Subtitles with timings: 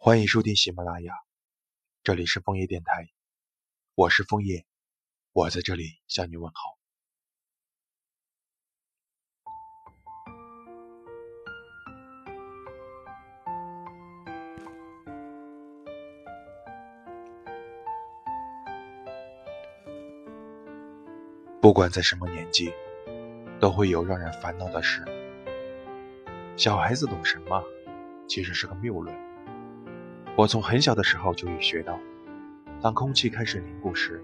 [0.00, 1.12] 欢迎收听喜马拉雅，
[2.04, 3.10] 这里是枫叶电台，
[3.96, 4.64] 我是枫叶，
[5.32, 6.78] 我在这里向你问好。
[21.60, 22.72] 不管在什么年纪，
[23.60, 25.04] 都会有让人烦恼的事。
[26.56, 27.60] 小孩子懂什么？
[28.28, 29.27] 其实是个谬论。
[30.38, 31.98] 我从很小的时候就已学到，
[32.80, 34.22] 当空气开始凝固时，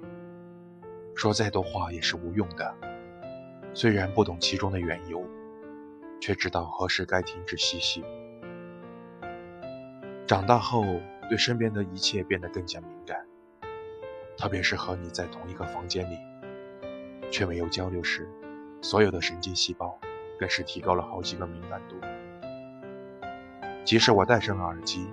[1.17, 2.73] 说再多话也是无用的。
[3.75, 5.27] 虽然不懂其中的缘由，
[6.21, 8.05] 却知道何时该停止嬉戏。
[10.25, 10.85] 长大后，
[11.29, 13.27] 对身边的一切变得更加敏感，
[14.39, 16.17] 特别是和你在同一个房间里。
[17.29, 18.29] 却没有交流时，
[18.81, 19.99] 所有的神经细胞
[20.39, 21.97] 更是提高了好几个敏感度。
[23.85, 25.09] 即使我戴上了耳机，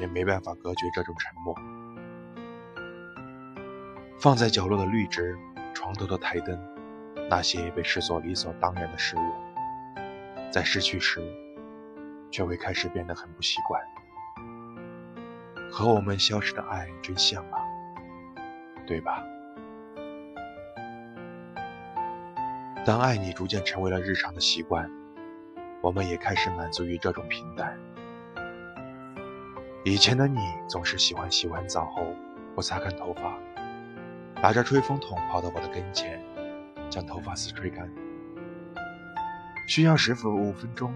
[0.00, 1.54] 也没办法隔绝这种沉默。
[4.20, 5.38] 放在角落的绿植、
[5.72, 6.60] 床头的台灯，
[7.30, 9.20] 那些被视作理所当然的事物，
[10.50, 11.20] 在失去时，
[12.30, 13.80] 却会开始变得很不习惯。
[15.70, 17.58] 和我们消失的爱真像啊，
[18.86, 19.22] 对吧？
[22.84, 24.90] 当爱你逐渐成为了日常的习惯，
[25.82, 27.78] 我们也开始满足于这种平淡。
[29.88, 32.14] 以前的你总是喜欢洗完澡后
[32.54, 33.38] 不擦干头发，
[34.42, 36.22] 拿着吹风筒跑到我的跟前，
[36.90, 37.90] 将头发丝吹干。
[39.66, 40.92] 需要时服五分钟，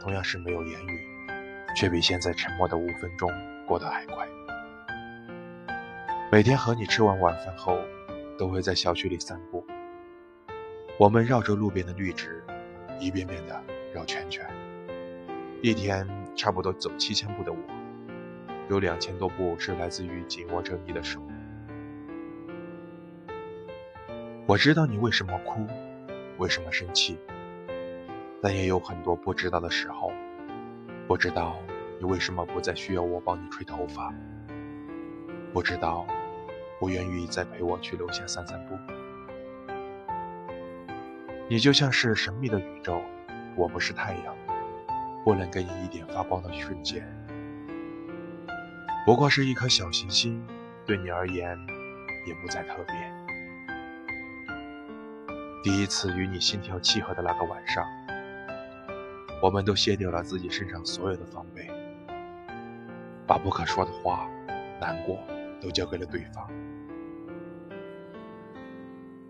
[0.00, 1.06] 同样是没有言语，
[1.76, 3.30] 却比现在沉默的五分钟
[3.68, 4.26] 过得还快。
[6.32, 7.76] 每天和你吃完晚饭后，
[8.38, 9.62] 都会在小区里散步。
[10.98, 12.42] 我们绕着路边的绿植，
[12.98, 14.48] 一遍遍的绕圈圈。
[15.60, 17.58] 一天差不多走七千步的我，
[18.70, 21.20] 有两千多步是来自于紧握着你的手。
[24.46, 25.66] 我知道你为什么哭，
[26.38, 27.18] 为什么生气，
[28.40, 30.12] 但也有很多不知道的时候。
[31.08, 31.56] 不知道
[31.98, 34.14] 你为什么不再需要我帮你吹头发，
[35.52, 36.06] 不知道
[36.78, 38.76] 不愿意再陪我去楼下散散步。
[41.48, 43.02] 你就像是神秘的宇宙，
[43.56, 44.36] 我不是太阳，
[45.24, 47.04] 不能给你一点发光的瞬间。
[49.06, 50.46] 不过是一颗小行星，
[50.86, 51.58] 对你而言
[52.26, 52.94] 也不再特别。
[55.62, 57.84] 第一次与你心跳契合的那个晚上，
[59.42, 61.68] 我们都卸掉了自己身上所有的防备，
[63.26, 64.28] 把不可说的话、
[64.80, 65.18] 难过
[65.60, 66.48] 都交给了对方。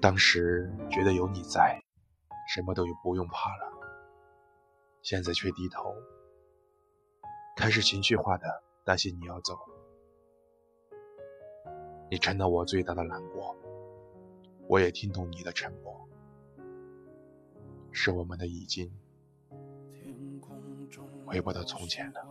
[0.00, 1.80] 当时觉得有你在。
[2.53, 3.70] 什么都不用怕了，
[5.03, 5.94] 现在却低头，
[7.56, 9.58] 开始情绪化的担心你要走。
[12.10, 13.54] 你成了我最大的难过，
[14.66, 16.08] 我也听懂你的沉默，
[17.92, 18.92] 是我们的已经
[21.24, 22.26] 回不到从前了。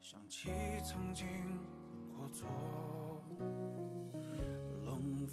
[0.00, 0.50] 想起
[0.84, 1.26] 曾经，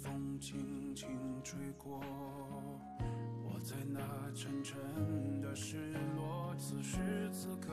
[0.02, 1.08] 风轻轻
[1.44, 2.00] 吹过，
[3.44, 4.00] 我在那
[4.34, 4.76] 沉沉
[5.40, 6.52] 的失落。
[6.58, 6.98] 此时
[7.32, 7.70] 此刻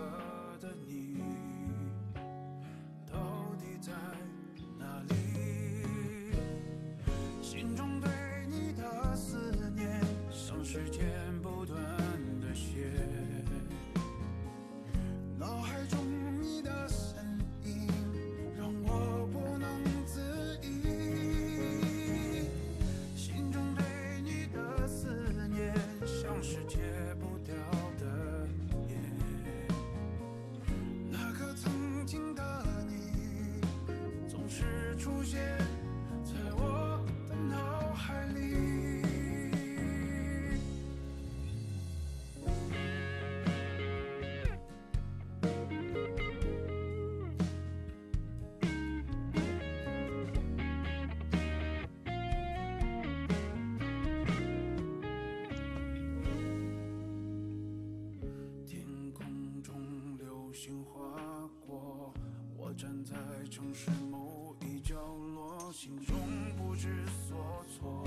[63.73, 64.95] 是某一角
[65.35, 66.15] 落心中
[66.57, 68.03] 不知所措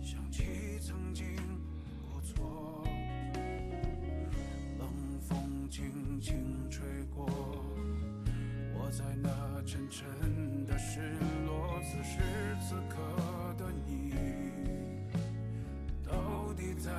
[0.00, 1.26] 想起曾经
[2.08, 2.84] 过错
[4.78, 4.88] 冷
[5.20, 6.82] 风轻轻吹
[7.14, 7.26] 过
[8.74, 9.30] 我在那
[9.64, 11.00] 沉沉的失
[11.44, 12.20] 落此时
[12.60, 12.96] 此刻
[13.58, 14.12] 的你
[16.04, 16.92] 到底在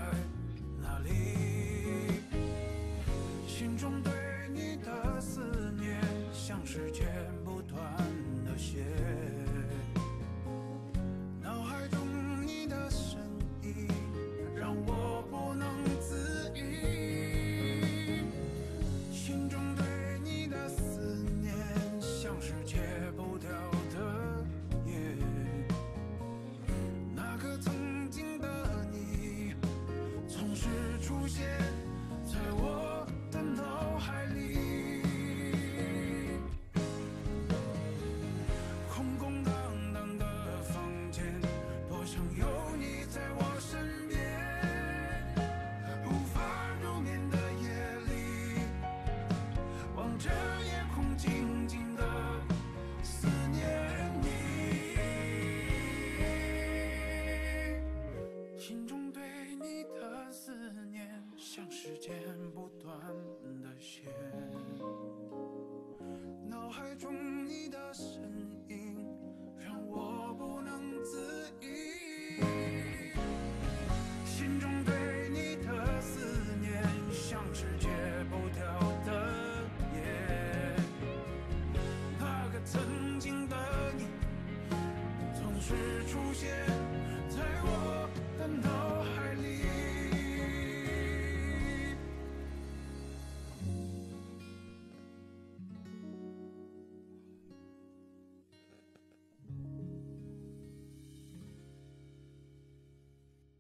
[0.82, 1.10] 哪里